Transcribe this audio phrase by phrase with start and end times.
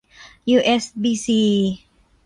[0.49, 1.41] ยูเอสบีซี